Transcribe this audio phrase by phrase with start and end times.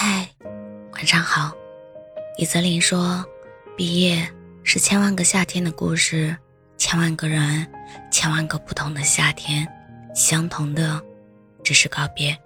[0.00, 0.28] 嗨，
[0.92, 1.52] 晚上好。
[2.38, 3.26] 李泽林说
[3.76, 4.32] ：“毕业
[4.62, 6.36] 是千万个夏天的故事，
[6.76, 7.66] 千万个人，
[8.08, 9.66] 千万个不同的夏天，
[10.14, 11.02] 相同的
[11.64, 12.38] 只是告别。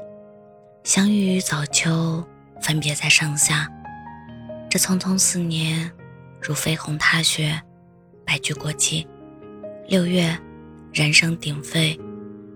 [0.82, 2.26] 相遇于早秋，
[2.62, 3.71] 分别在盛夏。
[4.71, 5.92] 这匆匆四年，
[6.40, 7.60] 如飞鸿踏雪，
[8.24, 9.06] 白驹过隙。
[9.87, 10.34] 六月，
[10.90, 12.00] 人声鼎沸，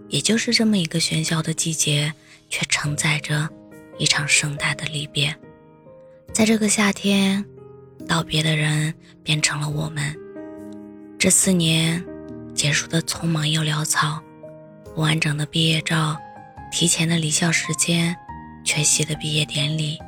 [0.08, 2.10] 也就是这么一个喧嚣的季节，
[2.48, 3.46] 却承载着。”
[3.98, 5.34] 一场盛大的离别，
[6.32, 7.44] 在这个夏天，
[8.06, 10.14] 道别的人变成了我们。
[11.18, 12.04] 这四年
[12.54, 14.22] 结束的匆忙又潦草，
[14.94, 16.16] 不完整的毕业照，
[16.70, 18.14] 提前的离校时间，
[18.64, 19.98] 缺席的毕业典礼，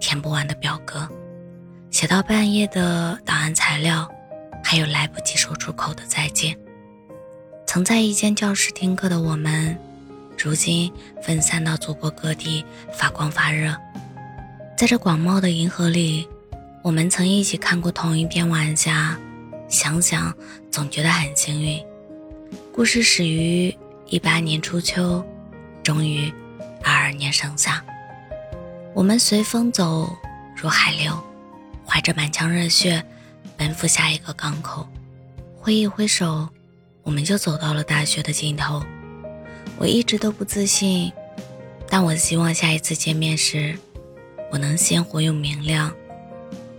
[0.00, 1.08] 填不完的表格，
[1.90, 4.08] 写到半夜的档案材料，
[4.62, 6.56] 还有来不及说出口的再见。
[7.66, 9.76] 曾在一间教室听课的我们。
[10.38, 13.74] 如今分散到祖国各地，发光发热。
[14.76, 16.28] 在这广袤的银河里，
[16.82, 19.18] 我们曾一起看过同一片晚霞。
[19.68, 20.32] 想想，
[20.70, 21.82] 总觉得很幸运。
[22.72, 23.74] 故事始于
[24.06, 25.24] 一八年初秋，
[25.82, 26.30] 终于
[26.82, 27.82] 二二年盛夏。
[28.92, 30.14] 我们随风走，
[30.54, 31.18] 如海流，
[31.86, 33.02] 怀着满腔热血，
[33.56, 34.86] 奔赴下一个港口。
[35.56, 36.48] 挥一挥手，
[37.02, 38.84] 我们就走到了大学的尽头。
[39.76, 41.12] 我一直都不自信，
[41.88, 43.76] 但我希望下一次见面时，
[44.50, 45.92] 我能鲜活又明亮。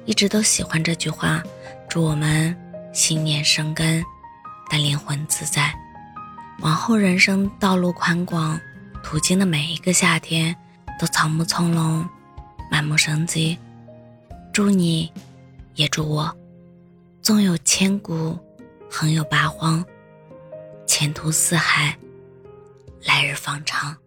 [0.05, 1.43] 一直都喜欢这句话，
[1.89, 2.55] 祝我们
[2.93, 4.03] 信念生根，
[4.69, 5.73] 但灵魂自在。
[6.61, 8.59] 往后人生道路宽广，
[9.03, 10.55] 途经的每一个夏天
[10.99, 12.07] 都草木葱茏，
[12.71, 13.57] 满目生机。
[14.53, 15.11] 祝你，
[15.75, 16.33] 也祝我，
[17.21, 18.39] 纵有千古，
[18.89, 19.83] 横有八荒，
[20.87, 21.97] 前途似海。
[23.05, 24.04] 来日方长。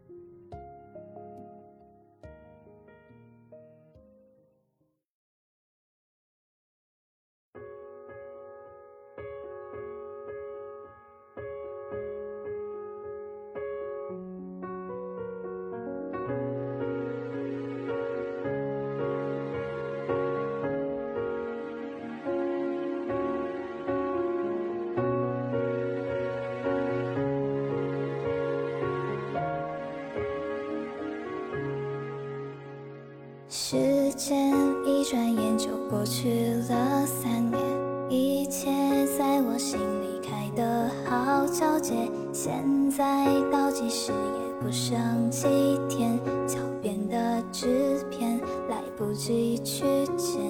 [33.71, 34.51] 时间
[34.87, 37.61] 一转眼就过去了三年，
[38.09, 38.71] 一切
[39.19, 41.93] 在我心里开得好皎洁。
[42.33, 45.47] 现在倒计时也不剩几
[45.87, 48.41] 天，脚边的纸片
[48.71, 49.85] 来不及去
[50.17, 50.41] 捡，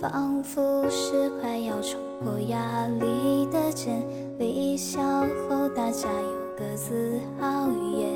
[0.00, 4.00] 仿佛是快要冲破压力的茧。
[4.38, 5.02] 离校
[5.48, 7.66] 后大家又各自熬
[7.98, 8.06] 夜，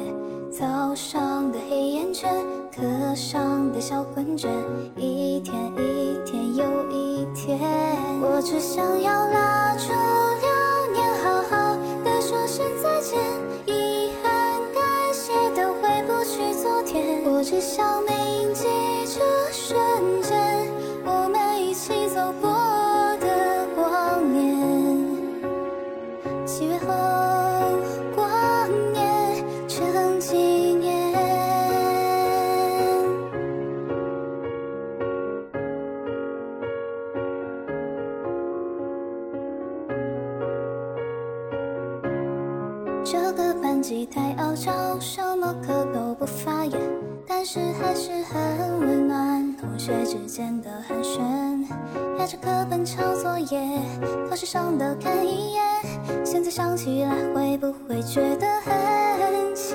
[0.51, 2.33] 早上的黑眼圈。
[2.75, 2.83] 课
[3.17, 4.47] 上的小困倦，
[4.97, 7.59] 一天一天又一天，
[8.21, 13.19] 我只想要拉住流年，好好的说声再见。
[13.67, 14.83] 遗憾、感
[15.13, 18.69] 谢都回不去昨天，我只想铭记
[19.07, 19.19] 这
[19.51, 20.58] 瞬间，
[43.11, 44.71] 这个班级太傲娇，
[45.01, 46.79] 什么课都不发言，
[47.27, 49.57] 但是还是很温暖。
[49.57, 51.65] 同学之间的寒暄，
[52.19, 53.81] 压着课本抄作业，
[54.29, 55.63] 考试上的看一眼。
[56.23, 59.75] 现在想起来，会不会觉得很亲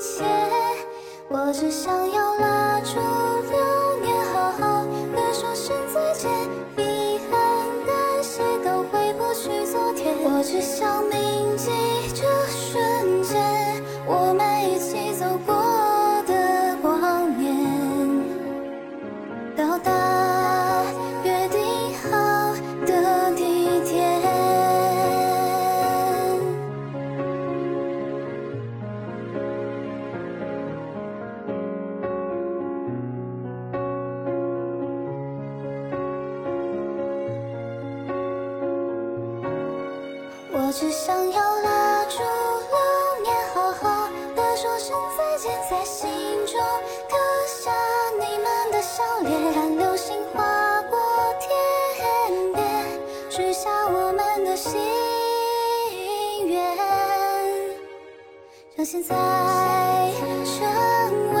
[0.00, 0.24] 切？
[1.28, 2.96] 我只想要拉住
[3.48, 4.84] 流年，好好
[5.14, 6.28] 的说声再见。
[6.76, 7.38] 遗憾、
[7.86, 11.08] 感谢都回不去昨天，我只想
[40.70, 46.08] 我只想要拉住流年，好好的说声再见，在心
[46.46, 46.60] 中
[47.08, 47.16] 刻
[47.48, 47.72] 下
[48.20, 50.96] 你们的笑脸，看流星划过
[51.40, 52.62] 天边，
[53.28, 54.78] 许下我们的心
[56.46, 56.76] 愿，
[58.76, 59.16] 让现在
[60.44, 61.39] 成为。